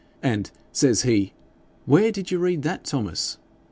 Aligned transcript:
And 0.23 0.49
says 0.71 1.03
he, 1.03 1.31
"Where 1.85 2.11
did 2.11 2.31
you 2.31 2.39
read 2.39 2.63
that, 2.63 2.85
Thomas?" 2.85 3.37